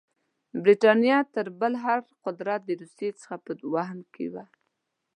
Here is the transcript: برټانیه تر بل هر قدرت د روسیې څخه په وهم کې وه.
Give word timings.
برټانیه 0.63 1.17
تر 1.33 1.47
بل 1.59 1.73
هر 1.85 1.99
قدرت 2.25 2.59
د 2.65 2.69
روسیې 2.81 3.09
څخه 3.19 3.35
په 3.45 3.51
وهم 3.73 3.99
کې 4.13 4.25
وه. 4.33 4.45